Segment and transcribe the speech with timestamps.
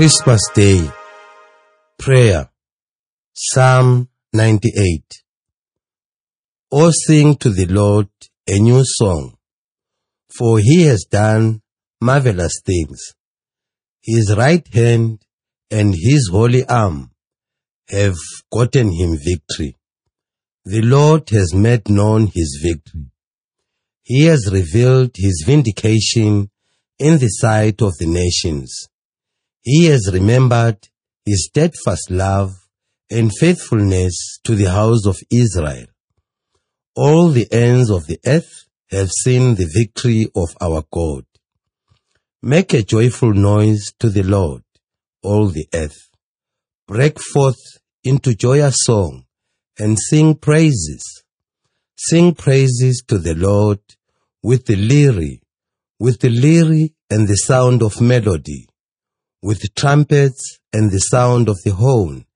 [0.00, 0.90] Christmas Day
[1.98, 2.48] Prayer
[3.34, 5.04] Psalm 98
[6.72, 8.08] O sing to the Lord
[8.48, 9.36] a new song,
[10.34, 11.60] for he has done
[12.00, 13.12] marvelous things.
[14.02, 15.20] His right hand
[15.70, 17.10] and his holy arm
[17.90, 18.16] have
[18.50, 19.76] gotten him victory.
[20.64, 23.10] The Lord has made known his victory.
[24.00, 26.48] He has revealed his vindication
[26.98, 28.88] in the sight of the nations.
[29.62, 30.88] He has remembered
[31.24, 32.52] his steadfast love
[33.10, 35.86] and faithfulness to the house of Israel.
[36.96, 41.24] All the ends of the earth have seen the victory of our God.
[42.42, 44.62] Make a joyful noise to the Lord,
[45.22, 46.08] all the earth.
[46.86, 47.60] Break forth
[48.02, 49.24] into joyous song
[49.78, 51.22] and sing praises.
[51.96, 53.80] Sing praises to the Lord
[54.42, 55.38] with the lyre,
[55.98, 58.69] with the lyre and the sound of melody,
[59.42, 62.26] with trumpets and the sound of the horn.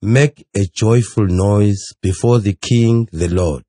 [0.00, 3.64] Make a joyful noise before the King, the Lord.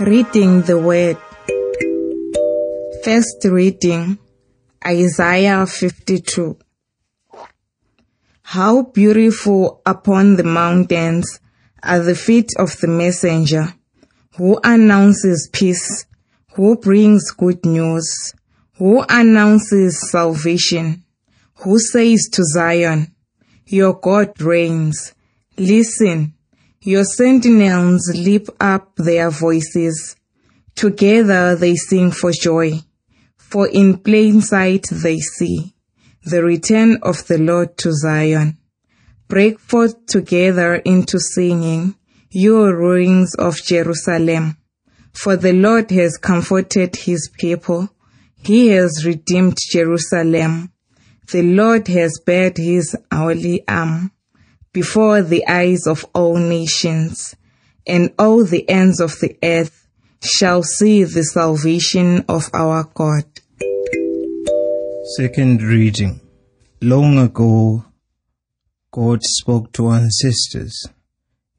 [0.00, 1.16] Reading the Word.
[3.04, 4.18] First reading
[4.84, 6.58] Isaiah 52.
[8.42, 11.40] How beautiful upon the mountains
[11.82, 13.74] are the feet of the messenger
[14.36, 16.06] who announces peace,
[16.54, 18.34] who brings good news,
[18.78, 21.02] who announces salvation,
[21.56, 23.14] who says to Zion,
[23.66, 25.14] Your God reigns.
[25.56, 26.34] Listen,
[26.82, 30.16] your sentinels lift up their voices.
[30.74, 32.80] Together they sing for joy,
[33.36, 35.74] for in plain sight they see
[36.26, 38.58] the return of the Lord to Zion.
[39.28, 41.94] Break forth together into singing,
[42.30, 44.56] you ruins of Jerusalem.
[45.12, 47.88] For the Lord has comforted his people.
[48.42, 50.72] He has redeemed Jerusalem.
[51.32, 54.12] The Lord has bared his holy arm
[54.72, 57.34] before the eyes of all nations,
[57.86, 59.88] and all the ends of the earth
[60.22, 63.24] shall see the salvation of our God.
[65.16, 66.20] Second reading.
[66.82, 67.84] Long ago,
[68.90, 70.88] God spoke to ancestors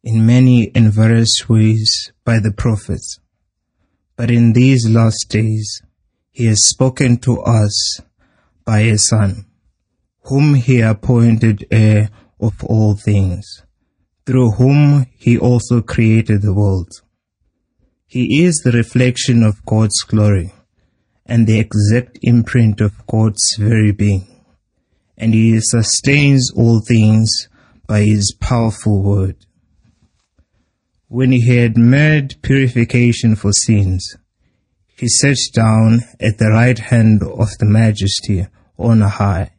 [0.04, 3.20] in many and various ways by the prophets.
[4.16, 5.82] But in these last days,
[6.38, 8.00] he has spoken to us
[8.64, 9.44] by his son,
[10.26, 13.64] whom he appointed heir of all things,
[14.24, 16.92] through whom he also created the world.
[18.06, 20.54] He is the reflection of God's glory
[21.26, 24.28] and the exact imprint of God's very being,
[25.18, 27.48] and he sustains all things
[27.88, 29.38] by his powerful word.
[31.08, 34.18] When he had made purification for sins,
[34.98, 38.48] he sat down at the right hand of the majesty
[38.80, 39.52] on high,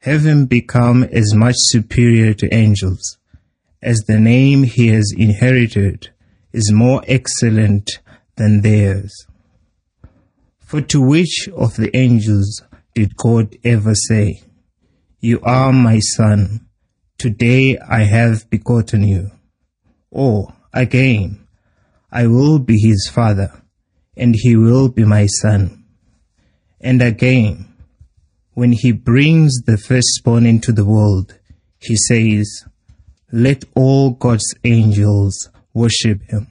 [0.00, 3.18] having become as much superior to angels,
[3.80, 6.08] as the name he has inherited
[6.52, 8.00] is more excellent
[8.36, 9.26] than theirs.
[10.58, 12.62] For to which of the angels
[12.94, 14.42] did God ever say,
[15.20, 16.66] You are my son,
[17.16, 19.30] today I have begotten you?
[20.10, 21.46] Or, again,
[22.10, 23.62] I will be his father,
[24.18, 25.84] and he will be my son.
[26.80, 27.72] And again,
[28.54, 31.38] when he brings the firstborn into the world,
[31.80, 32.64] he says,
[33.32, 36.48] Let all God's angels worship him.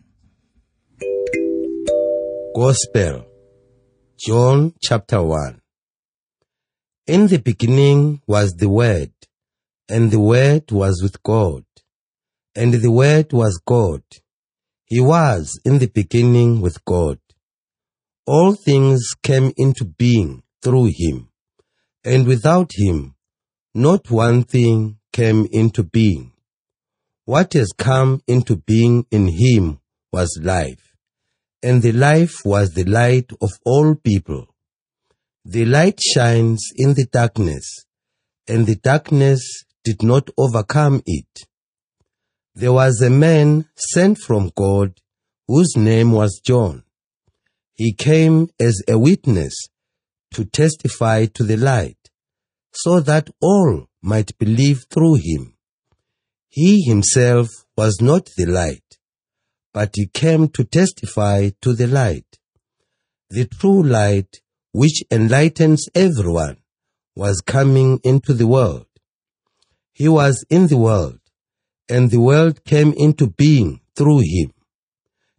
[2.55, 3.25] Gospel
[4.17, 5.61] John chapter 1
[7.05, 9.11] In the beginning was the Word,
[9.89, 11.65] and the Word was with God,
[12.55, 14.01] and the Word was God.
[14.85, 17.19] He was in the beginning with God.
[18.29, 21.29] All things came into being through him,
[22.03, 23.15] and without him,
[23.73, 26.33] not one thing came into being.
[27.23, 29.79] What has come into being in him
[30.11, 30.93] was life,
[31.63, 34.53] and the life was the light of all people.
[35.45, 37.85] The light shines in the darkness,
[38.45, 41.47] and the darkness did not overcome it.
[42.55, 44.99] There was a man sent from God
[45.47, 46.83] whose name was John.
[47.77, 49.53] He came as a witness
[50.33, 52.09] to testify to the light,
[52.73, 55.53] so that all might believe through him.
[56.49, 57.47] He himself
[57.77, 58.97] was not the light,
[59.75, 62.25] but he came to testify to the light.
[63.29, 64.41] The true light,
[64.71, 66.57] which enlightens everyone,
[67.15, 68.87] was coming into the world.
[69.93, 71.19] He was in the world,
[71.87, 74.53] and the world came into being through him.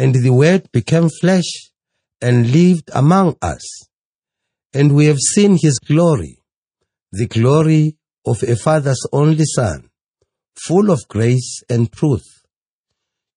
[0.00, 1.50] And the Word became flesh
[2.22, 3.60] and lived among us.
[4.72, 6.38] And we have seen his glory,
[7.12, 9.90] the glory of a father's only son,
[10.66, 12.46] full of grace and truth.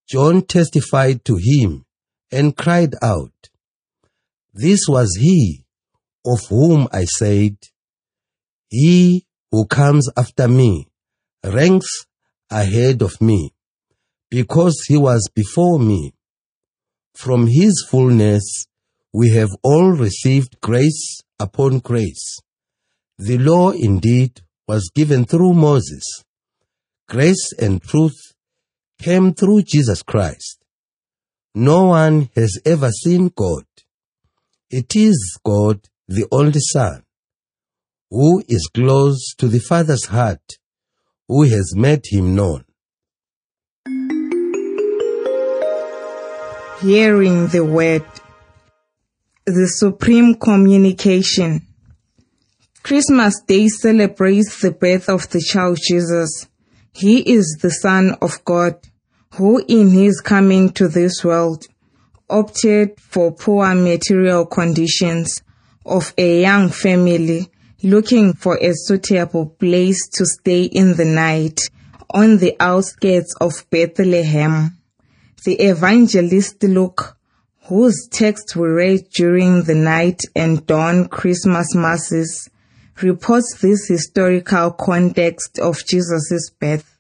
[0.10, 1.84] John testified to him
[2.32, 3.50] and cried out,
[4.54, 5.66] This was he
[6.26, 7.58] of whom I said,
[8.70, 10.88] He who comes after me
[11.44, 12.06] ranks
[12.50, 13.54] ahead of me,
[14.32, 16.14] because he was before me.
[17.16, 18.66] From his fullness
[19.14, 22.40] we have all received grace upon grace.
[23.18, 26.04] The law indeed was given through Moses.
[27.08, 28.34] Grace and truth
[29.00, 30.64] came through Jesus Christ.
[31.54, 33.66] No one has ever seen God.
[34.72, 37.04] It is God, the only Son,
[38.10, 40.58] who is close to the Father's heart,
[41.28, 42.66] who has made him known.
[46.84, 48.04] Hearing the word.
[49.46, 51.66] The supreme communication.
[52.84, 56.50] Christmas Day celebrates the birth of the child Jesus.
[56.92, 58.76] He is the Son of God,
[59.36, 61.64] who in his coming to this world
[62.30, 65.42] opted for poor material conditions
[65.86, 67.50] of a young family
[67.82, 71.62] looking for a suitable place to stay in the night
[72.10, 74.78] on the outskirts of Bethlehem.
[75.46, 77.18] The evangelist Luke,
[77.64, 82.50] whose text we read during the night and dawn Christmas masses,
[83.02, 86.98] reports this historical context of Jesus' birth.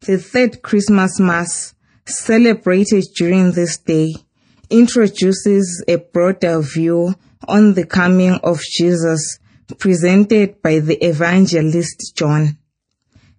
[0.00, 1.74] The third Christmas Mass,
[2.06, 4.14] celebrated during this day,
[4.70, 7.14] introduces a broader view
[7.46, 9.38] on the coming of Jesus
[9.78, 12.56] presented by the evangelist John.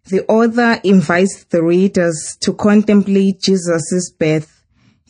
[0.09, 4.63] The author invites the readers to contemplate Jesus' birth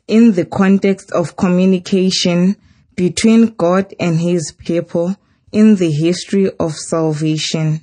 [0.07, 2.55] in the context of communication
[2.95, 5.15] between God and his people
[5.51, 7.81] in the history of salvation.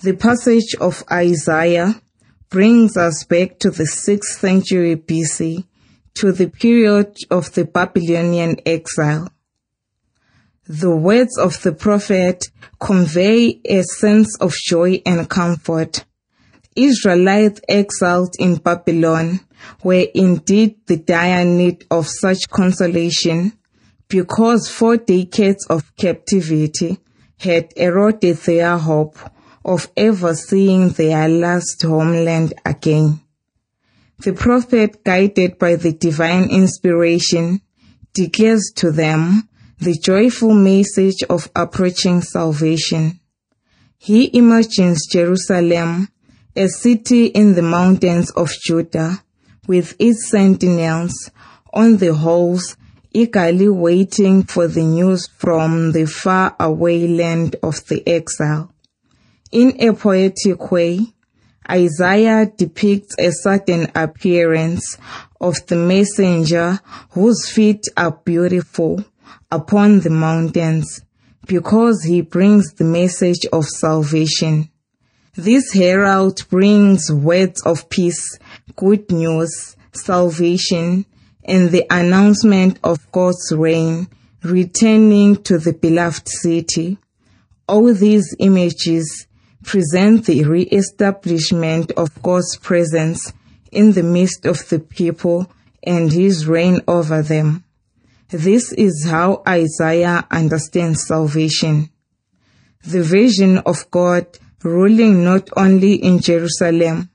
[0.00, 2.00] The passage of Isaiah
[2.48, 5.64] brings us back to the 6th century BC
[6.14, 9.28] to the period of the Babylonian exile.
[10.68, 12.44] The words of the prophet
[12.78, 16.04] convey a sense of joy and comfort.
[16.76, 19.40] Israelites exiled in Babylon
[19.82, 23.54] were indeed the dire need of such consolation
[24.08, 26.98] because four decades of captivity
[27.38, 29.16] had eroded their hope
[29.64, 33.22] of ever seeing their last homeland again.
[34.18, 37.62] The prophet, guided by the divine inspiration,
[38.12, 39.47] declares to them
[39.80, 43.20] the joyful message of approaching salvation.
[43.96, 46.08] He imagines Jerusalem,
[46.56, 49.22] a city in the mountains of Judah,
[49.68, 51.30] with its sentinels
[51.72, 52.76] on the halls,
[53.12, 58.72] eagerly waiting for the news from the far away land of the exile.
[59.52, 61.06] In a poetic way,
[61.70, 64.98] Isaiah depicts a sudden appearance
[65.40, 66.80] of the messenger
[67.10, 69.04] whose feet are beautiful
[69.50, 71.00] upon the mountains
[71.46, 74.70] because he brings the message of salvation.
[75.34, 78.38] This herald brings words of peace,
[78.76, 81.06] good news, salvation,
[81.44, 84.08] and the announcement of God's reign
[84.42, 86.98] returning to the beloved city.
[87.66, 89.26] All these images
[89.64, 93.32] present the re-establishment of God's presence
[93.72, 95.50] in the midst of the people
[95.82, 97.64] and his reign over them.
[98.30, 101.88] This is how Isaiah understands salvation.
[102.84, 104.26] The vision of God
[104.62, 107.08] ruling not only in Jerusalem,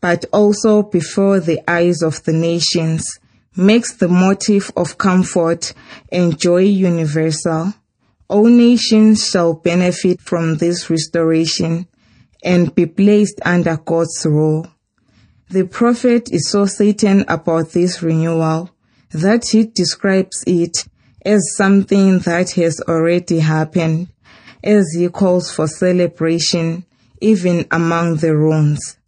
[0.00, 3.20] but also before the eyes of the nations
[3.56, 5.72] makes the motive of comfort
[6.10, 7.72] and joy universal.
[8.28, 11.86] All nations shall benefit from this restoration
[12.42, 14.66] and be placed under God's rule.
[15.48, 18.70] The prophet is so certain about this renewal
[19.10, 20.86] that he describes it
[21.24, 24.08] as something that has already happened,
[24.62, 26.84] as he calls for celebration
[27.20, 28.98] even among the ruins.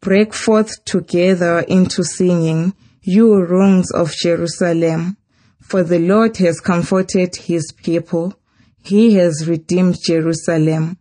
[0.00, 5.16] Break forth together into singing, you ruins of Jerusalem,
[5.60, 8.34] for the Lord has comforted his people.
[8.82, 10.98] he has redeemed Jerusalem.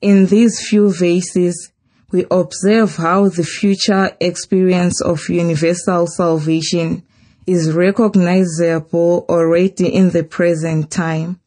[0.00, 1.72] In these few verses,
[2.10, 7.02] we observe how the future experience of universal salvation
[7.46, 11.40] is recognizable already in the present time.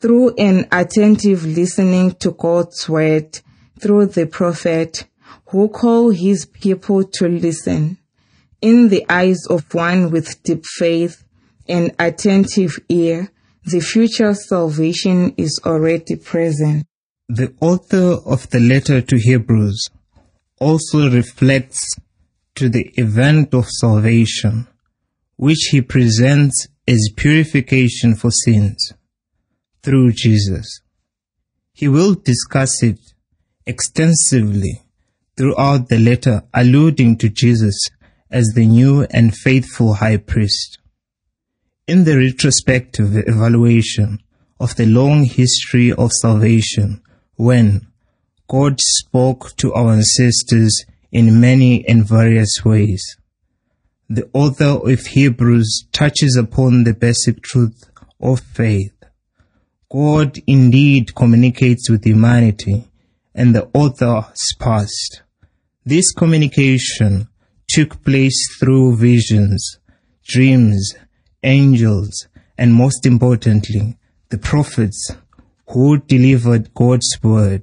[0.00, 3.40] Through an attentive listening to God's word
[3.80, 5.06] through the prophet
[5.46, 7.98] who call his people to listen.
[8.60, 11.24] In the eyes of one with deep faith
[11.68, 13.30] and attentive ear,
[13.64, 16.86] the future salvation is already present.
[17.28, 19.88] The author of the letter to Hebrews
[20.60, 21.96] also reflects
[22.54, 24.66] to the event of salvation,
[25.36, 28.92] which he presents as purification for sins
[29.82, 30.80] through Jesus.
[31.72, 32.98] He will discuss it
[33.66, 34.82] extensively
[35.36, 37.78] throughout the letter, alluding to Jesus
[38.30, 40.78] as the new and faithful high priest.
[41.86, 44.20] In the retrospective evaluation
[44.58, 47.02] of the long history of salvation,
[47.36, 47.86] when
[48.48, 53.16] God spoke to our ancestors in many and various ways,
[54.08, 58.92] the author of Hebrews touches upon the basic truth of faith.
[59.90, 62.84] God indeed communicates with humanity
[63.34, 65.22] and the author's past.
[65.84, 67.28] This communication
[67.68, 69.78] took place through visions,
[70.24, 70.94] dreams,
[71.42, 73.98] angels, and most importantly,
[74.30, 75.10] the prophets
[75.68, 77.62] who delivered God's word.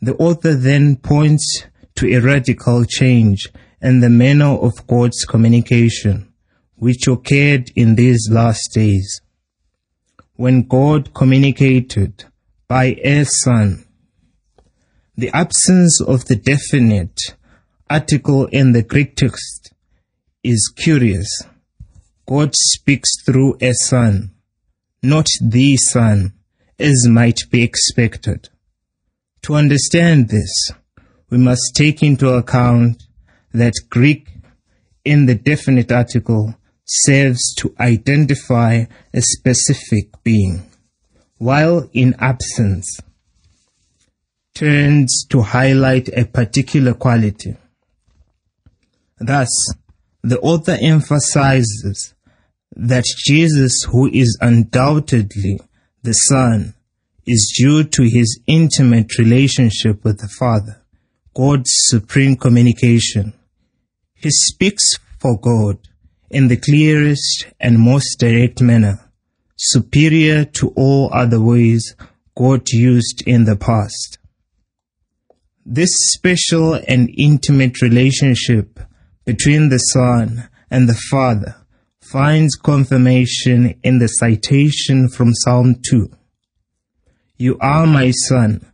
[0.00, 1.64] The author then points
[1.96, 3.48] to a radical change
[3.82, 6.32] in the manner of God's communication,
[6.76, 9.20] which occurred in these last days.
[10.36, 12.24] When God communicated
[12.68, 13.84] by a son,
[15.16, 17.36] the absence of the definite
[17.88, 19.72] article in the Greek text
[20.42, 21.42] is curious.
[22.26, 24.30] God speaks through a son,
[25.02, 26.34] not the son,
[26.78, 28.48] as might be expected.
[29.42, 30.72] To understand this,
[31.28, 33.02] we must take into account
[33.52, 34.28] that Greek
[35.04, 36.54] in the definite article
[36.84, 40.68] serves to identify a specific being,
[41.38, 43.00] while in absence
[44.54, 47.56] turns to highlight a particular quality.
[49.18, 49.48] Thus,
[50.22, 52.14] the author emphasizes
[52.76, 55.60] that Jesus, who is undoubtedly
[56.02, 56.74] the Son,
[57.26, 60.82] is due to his intimate relationship with the Father,
[61.34, 63.32] God's supreme communication.
[64.20, 64.84] He speaks
[65.18, 65.78] for God
[66.30, 69.00] in the clearest and most direct manner,
[69.56, 71.96] superior to all other ways
[72.36, 74.18] God used in the past.
[75.64, 78.78] This special and intimate relationship
[79.24, 81.56] between the Son and the Father
[82.02, 86.10] finds confirmation in the citation from Psalm 2.
[87.38, 88.70] You are my son.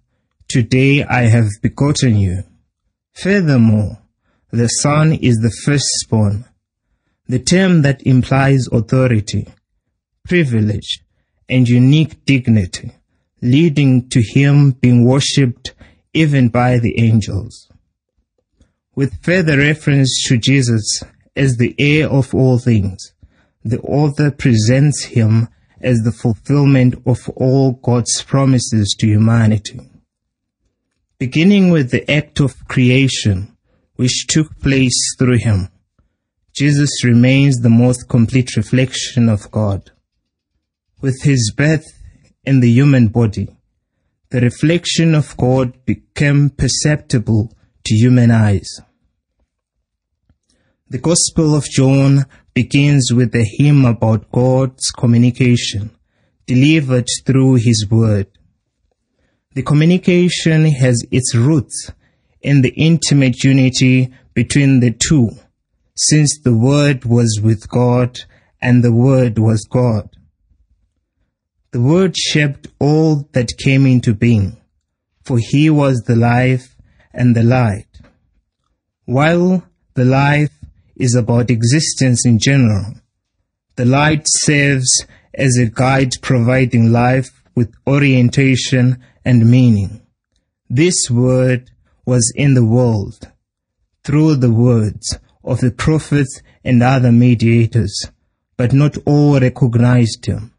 [0.49, 2.43] Today I have begotten you.
[3.15, 4.03] Furthermore,
[4.51, 6.45] the son is the firstborn,
[7.27, 9.47] the term that implies authority,
[10.25, 11.01] privilege,
[11.49, 12.93] and unique dignity,
[13.43, 15.75] leading to him being worshipped
[16.15, 17.71] even by the angels.
[18.95, 21.03] With further reference to Jesus
[21.35, 23.13] as the heir of all things,
[23.65, 25.49] the author presents him
[25.81, 29.81] as the fulfillment of all God's promises to humanity.
[31.19, 33.56] Beginning with the act of creation,
[33.97, 35.69] which took place through him,
[36.55, 39.91] Jesus remains the most complete reflection of God.
[41.01, 41.85] With his birth
[42.45, 43.49] in the human body,
[44.31, 47.53] the reflection of God became perceptible
[47.85, 48.81] to human eyes.
[50.89, 55.91] The Gospel of John begins with a hymn about God's communication
[56.47, 58.29] delivered through His Word.
[59.55, 61.91] The communication has its roots
[62.47, 65.31] in the intimate unity between the two,
[65.97, 68.21] since the Word was with God
[68.63, 70.09] and the Word was God.
[71.73, 74.59] The Word shaped all that came into being,
[75.25, 76.77] for He was the life
[77.13, 77.89] and the light.
[79.07, 80.57] While the life
[80.95, 82.95] is about existence in general,
[83.75, 90.01] the light serves as a guide providing life with orientation and meaning.
[90.71, 91.73] This word
[92.07, 93.31] was in the world
[94.05, 98.11] through the words of the prophets and other mediators,
[98.57, 100.53] but not all recognized him.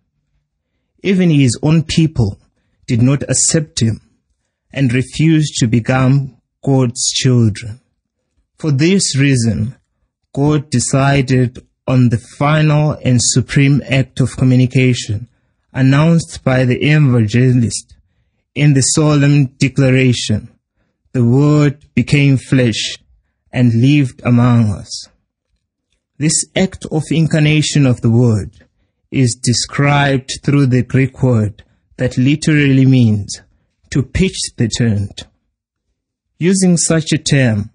[1.01, 2.37] Even his own people
[2.85, 4.01] did not accept him
[4.71, 7.79] and refused to become God's children.
[8.57, 9.75] For this reason,
[10.33, 15.27] God decided on the final and supreme act of communication,
[15.71, 17.95] announced by the evangelist
[18.53, 20.49] in the solemn declaration,
[21.17, 22.95] the Word became flesh
[23.51, 25.09] and lived among us.
[26.19, 28.51] This act of incarnation of the Word
[29.09, 31.63] is described through the Greek word
[31.97, 33.41] that literally means
[33.89, 35.23] to pitch the tent.
[36.37, 37.71] Using such a term,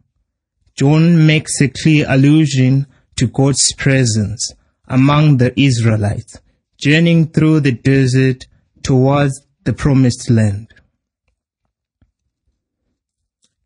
[0.77, 4.53] John makes a clear allusion to God's presence
[4.87, 6.39] among the Israelites,
[6.79, 8.47] journeying through the desert
[8.85, 10.73] towards the promised land.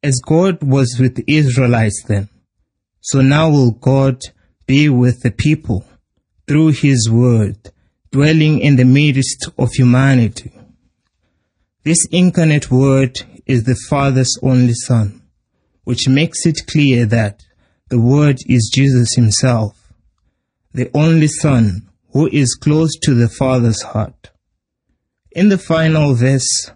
[0.06, 2.28] As God was with the Israelites then,
[3.00, 4.20] so now will God
[4.64, 5.84] be with the people
[6.46, 7.72] through his word,
[8.12, 10.52] dwelling in the midst of humanity.
[11.82, 15.22] This incarnate word is the Father's only Son,
[15.82, 17.42] which makes it clear that
[17.88, 19.92] the Word is Jesus Himself,
[20.72, 24.30] the only Son who is close to the Father's heart.
[25.32, 26.70] In the final verse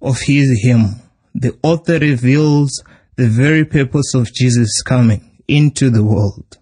[0.00, 1.00] of his hymn,
[1.38, 2.82] the author reveals
[3.16, 6.56] the very purpose of Jesus coming into the world.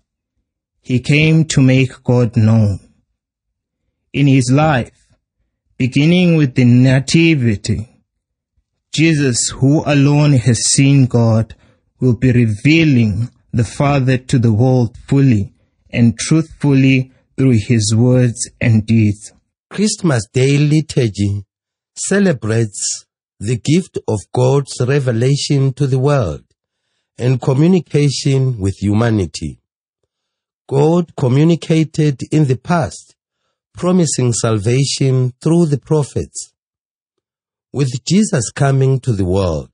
[0.82, 2.80] He came to make God known.
[4.12, 5.06] In his life,
[5.78, 7.88] beginning with the Nativity,
[8.92, 11.54] Jesus, who alone has seen God,
[12.00, 15.52] will be revealing the Father to the world fully
[15.90, 19.32] and truthfully through his words and deeds.
[19.70, 21.44] Christmas Day liturgy
[21.94, 23.06] celebrates
[23.40, 26.44] the gift of God's revelation to the world
[27.18, 29.60] and communication with humanity.
[30.68, 33.16] God communicated in the past,
[33.74, 36.52] promising salvation through the prophets.
[37.72, 39.70] With Jesus coming to the world,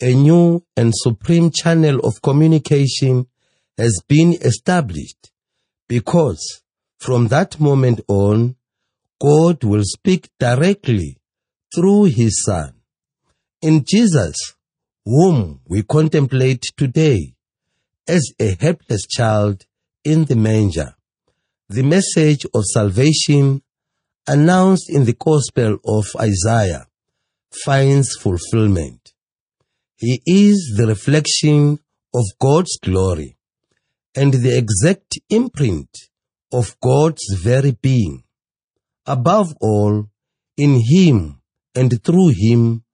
[0.00, 3.26] a new and supreme channel of communication
[3.78, 5.30] has been established
[5.88, 6.62] because
[6.98, 8.56] from that moment on,
[9.20, 11.21] God will speak directly
[11.74, 12.74] through his Son.
[13.60, 14.36] In Jesus,
[15.04, 17.34] whom we contemplate today
[18.08, 19.64] as a helpless child
[20.04, 20.94] in the manger,
[21.68, 23.62] the message of salvation
[24.26, 26.86] announced in the Gospel of Isaiah
[27.64, 29.12] finds fulfillment.
[29.96, 31.78] He is the reflection
[32.14, 33.36] of God's glory
[34.14, 35.88] and the exact imprint
[36.52, 38.24] of God's very being.
[39.06, 40.08] Above all,
[40.56, 41.41] in Him
[41.74, 42.84] and through Him,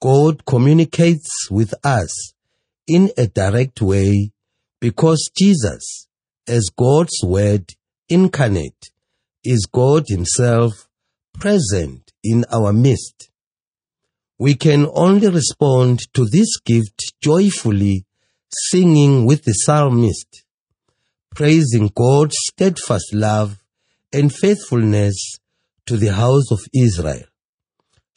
[0.00, 2.32] God communicates with us
[2.86, 4.30] in a direct way
[4.80, 6.06] because Jesus,
[6.46, 7.74] as God's Word
[8.08, 8.90] incarnate,
[9.44, 10.88] is God Himself
[11.34, 13.30] present in our midst.
[14.38, 18.04] We can only respond to this gift joyfully,
[18.70, 20.44] singing with the psalmist,
[21.34, 23.62] praising God's steadfast love
[24.12, 25.38] and faithfulness
[25.86, 27.24] to the house of Israel,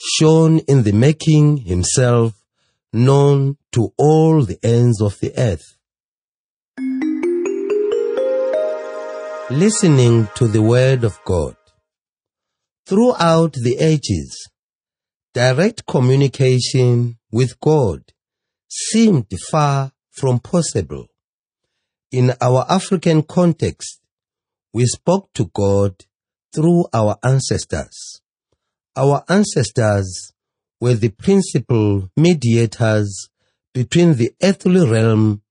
[0.04, 2.34] shown in the making himself
[2.92, 5.78] known to all the ends of the earth.
[9.50, 11.56] Listening to the word of God.
[12.88, 14.50] Throughout the ages,
[15.34, 18.02] direct communication with God
[18.70, 21.08] seemed far from possible.
[22.12, 24.00] In our African context,
[24.74, 25.96] we spoke to God
[26.54, 28.21] through our ancestors.
[28.98, 30.34] Our ancestors
[30.82, 33.30] were the principal mediators
[33.74, 35.44] between the earthly realm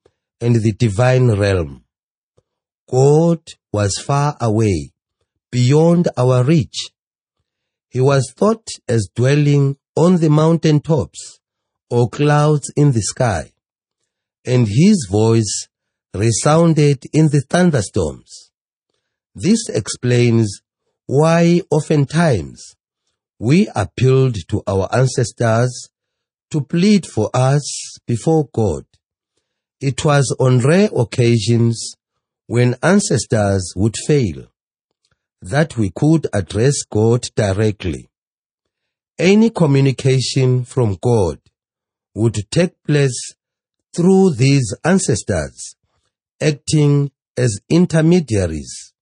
[0.42, 1.84] and the divine realm.
[2.90, 3.40] God
[3.72, 4.90] was far away,
[5.50, 6.90] beyond our reach.
[7.88, 11.40] He was thought as dwelling on the mountain tops
[11.88, 13.52] or clouds in the sky,
[14.44, 15.68] and his voice
[16.14, 18.50] resounded in the thunderstorms.
[19.34, 20.60] This explains
[21.06, 22.76] why oftentimes
[23.40, 25.88] we appealed to our ancestors
[26.50, 28.84] to plead for us before God.
[29.80, 31.94] It was on rare occasions
[32.46, 34.46] when ancestors would fail
[35.40, 38.10] that we could address God directly.
[39.18, 41.38] Any communication from God
[42.14, 43.32] would take place
[43.96, 45.76] through these ancestors
[46.42, 48.92] acting as intermediaries.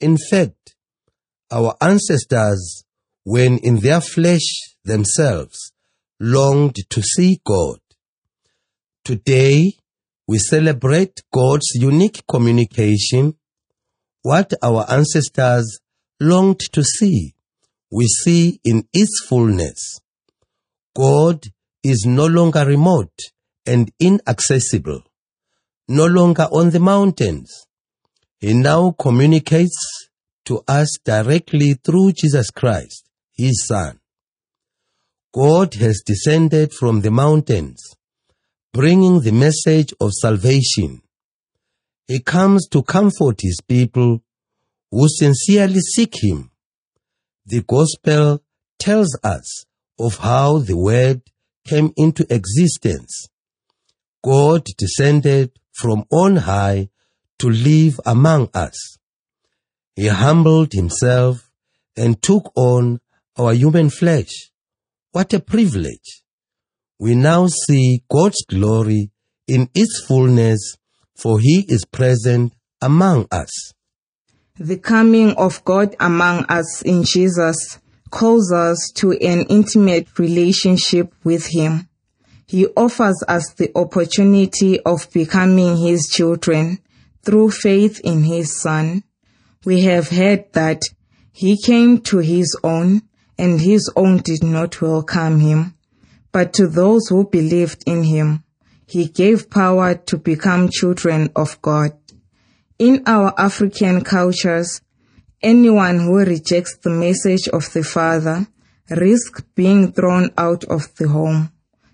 [0.00, 0.76] In fact,
[1.50, 2.85] our ancestors,
[3.26, 4.46] when in their flesh
[4.84, 5.72] themselves,
[6.20, 7.80] longed to see God.
[9.04, 9.72] Today,
[10.28, 13.34] we celebrate God's unique communication.
[14.22, 15.80] What our ancestors
[16.20, 17.34] longed to see,
[17.90, 19.98] we see in its fullness.
[20.94, 21.46] God
[21.82, 23.18] is no longer remote
[23.66, 25.02] and inaccessible,
[25.88, 27.66] no longer on the mountains.
[28.38, 30.08] He now communicates
[30.44, 33.05] to us directly through Jesus Christ,
[33.36, 34.00] his son.
[35.32, 37.82] God has descended from the mountains,
[38.72, 41.02] bringing the message of salvation.
[42.06, 44.22] He comes to comfort his people
[44.90, 46.50] who sincerely seek him.
[47.44, 48.42] The gospel
[48.78, 49.66] tells us
[49.98, 51.22] of how the word
[51.66, 53.28] came into existence.
[54.22, 56.88] God descended from on high
[57.38, 58.96] to live among us.
[59.94, 61.50] He humbled himself
[61.96, 63.00] and took on
[63.38, 64.50] our human flesh.
[65.12, 66.22] What a privilege!
[66.98, 69.10] We now see God's glory
[69.46, 70.76] in its fullness,
[71.14, 73.72] for he is present among us.
[74.58, 77.78] The coming of God among us in Jesus
[78.10, 81.88] calls us to an intimate relationship with Him.
[82.46, 86.78] He offers us the opportunity of becoming His children
[87.22, 89.02] through faith in His Son.
[89.66, 90.80] We have heard that
[91.32, 93.02] He came to His own
[93.38, 95.74] and His own did not welcome Him.
[96.32, 98.44] But to those who believed in Him,
[98.86, 101.92] He gave power to become children of God.
[102.78, 104.80] In our African cultures,
[105.42, 108.46] anyone who rejects the message of the Father
[108.90, 111.52] risks being thrown out of the home.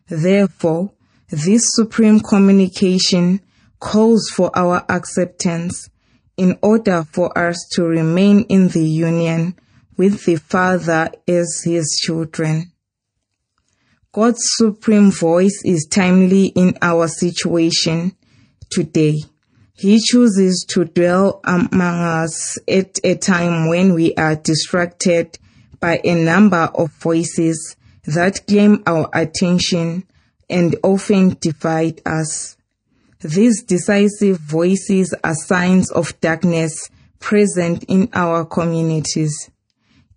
[0.09, 0.93] Therefore,
[1.31, 3.41] this supreme communication
[3.79, 5.89] calls for our acceptance
[6.37, 9.55] in order for us to remain in the union
[9.97, 12.73] with the Father as His children.
[14.13, 18.15] God's supreme voice is timely in our situation
[18.71, 19.19] today.
[19.75, 25.39] He chooses to dwell among us at a time when we are distracted
[25.81, 30.05] by a number of voices that claim our attention
[30.51, 32.57] and often divide us.
[33.21, 39.51] These decisive voices are signs of darkness present in our communities.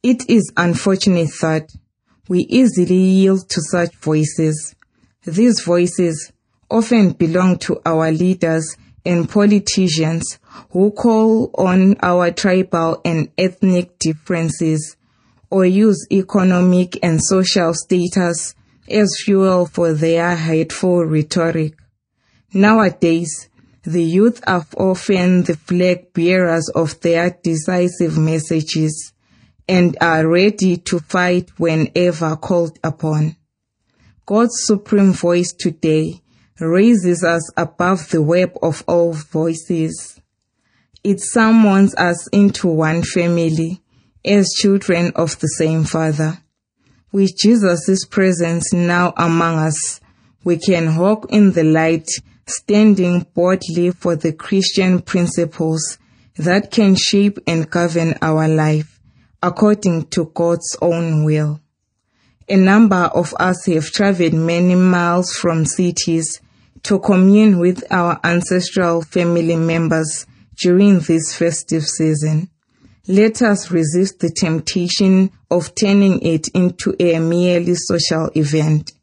[0.07, 1.73] It is unfortunate that
[2.27, 4.75] we easily yield to such voices.
[5.25, 6.31] These voices
[6.69, 10.37] often belong to our leaders and politicians
[10.69, 14.95] who call on our tribal and ethnic differences
[15.49, 18.53] or use economic and social status
[18.87, 21.73] as fuel for their hateful rhetoric.
[22.53, 23.49] Nowadays,
[23.81, 29.13] the youth are often the flag bearers of their decisive messages
[29.67, 33.35] and are ready to fight whenever called upon.
[34.25, 36.21] God's supreme voice today
[36.59, 40.19] raises us above the web of all voices.
[41.03, 43.81] It summons us into one family
[44.23, 46.39] as children of the same Father.
[47.11, 49.99] With Jesus' presence now among us,
[50.43, 52.07] we can walk in the light,
[52.47, 55.97] standing boldly for the Christian principles
[56.37, 58.94] that can shape and govern our life
[59.45, 61.61] according to God's own will.
[62.49, 66.41] A number of us have traveled many miles from cities
[66.81, 70.25] to commune with our ancestral family members
[70.59, 72.49] during this festive season.
[73.07, 78.93] Let us resist the temptation of turning it into a merely social event.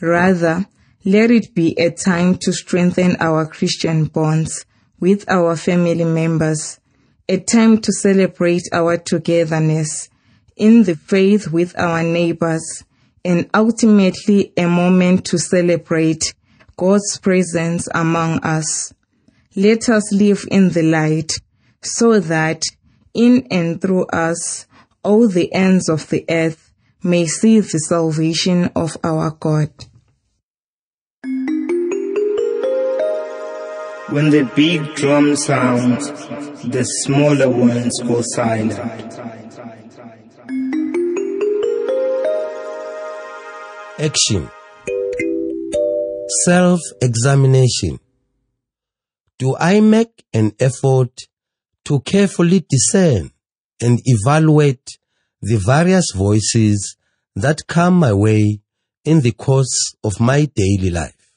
[0.00, 0.66] Rather,
[1.04, 4.66] let it be a time to strengthen our Christian bonds
[5.00, 6.79] with our family members,
[7.30, 10.08] a time to celebrate our togetherness
[10.56, 12.82] in the faith with our neighbors,
[13.24, 16.34] and ultimately a moment to celebrate
[16.76, 18.92] God's presence among us.
[19.54, 21.30] Let us live in the light
[21.82, 22.64] so that
[23.14, 24.66] in and through us
[25.04, 26.72] all the ends of the earth
[27.04, 29.70] may see the salvation of our God.
[34.12, 36.08] When the big drum sounds,
[36.64, 38.72] the smaller ones go silent.
[44.00, 44.50] Action
[46.44, 48.00] Self-examination.
[49.38, 51.12] Do I make an effort
[51.84, 53.30] to carefully discern
[53.80, 54.98] and evaluate
[55.40, 56.96] the various voices
[57.36, 58.60] that come my way
[59.04, 61.32] in the course of my daily life?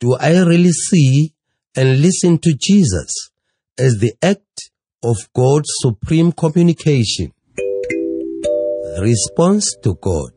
[0.00, 1.33] Do I really see
[1.76, 3.30] and listen to Jesus
[3.78, 4.70] as the act
[5.02, 7.32] of God's supreme communication?
[9.00, 10.30] Response to God.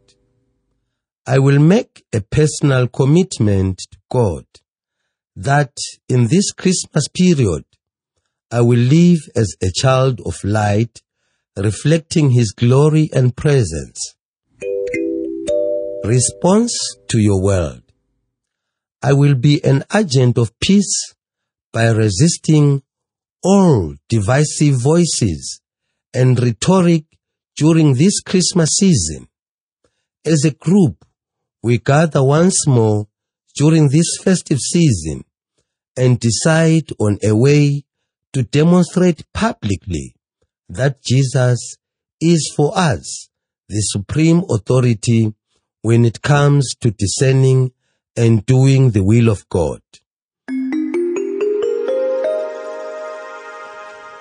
[1.26, 4.46] I will make a personal commitment to God
[5.36, 5.74] that
[6.10, 7.66] in this Christmas period,
[8.52, 11.02] I will live as a child of light,
[11.56, 14.16] reflecting His glory and presence.
[16.04, 16.74] Response
[17.10, 17.84] to your world.
[19.04, 21.14] I will be an agent of peace
[21.72, 22.82] by resisting
[23.44, 25.62] all divisive voices
[26.14, 27.06] and rhetoric
[27.56, 29.28] during this Christmas season.
[30.26, 31.06] As a group,
[31.64, 33.08] we gather once more
[33.56, 35.24] during this festive season
[35.96, 37.84] and decide on a way
[38.34, 40.16] to demonstrate publicly
[40.70, 41.78] that Jesus
[42.22, 43.30] is for us
[43.70, 45.34] the supreme authority
[45.82, 47.72] when it comes to discerning
[48.16, 49.82] and doing the will of God.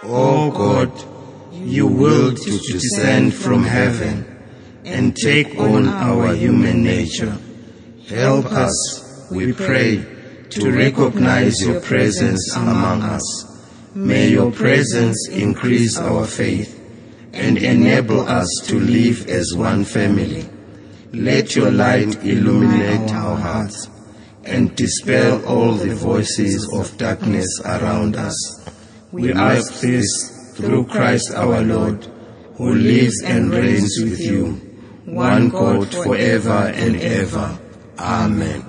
[0.08, 0.92] O God,
[1.52, 4.24] you willed to descend from heaven
[4.84, 7.36] and take on our human nature.
[8.08, 9.96] Help us, we pray,
[10.50, 13.66] to recognize your presence among us.
[13.96, 16.72] May your presence increase our faith
[17.32, 20.48] and enable us to live as one family.
[21.12, 23.88] Let your light illuminate our hearts
[24.44, 28.55] and dispel all the voices of darkness around us.
[29.12, 32.06] We ask this through Christ our Lord,
[32.56, 34.54] who lives and reigns with you,
[35.04, 37.58] one God forever and ever.
[37.98, 38.65] Amen.